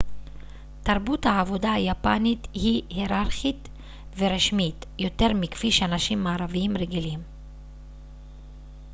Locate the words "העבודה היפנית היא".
1.25-2.81